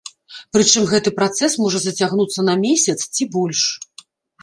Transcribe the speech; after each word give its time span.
Прычым 0.55 0.87
гэты 0.91 1.13
працэс 1.19 1.59
можа 1.65 1.83
зацягнуцца 1.85 2.49
на 2.51 2.59
месяц 2.65 2.99
ці 3.15 3.31
больш. 3.41 3.61